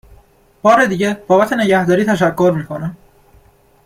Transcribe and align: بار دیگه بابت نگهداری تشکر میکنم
بار 0.63 0.85
دیگه 0.85 1.23
بابت 1.27 1.53
نگهداری 1.53 2.05
تشکر 2.05 2.53
میکنم 2.57 2.97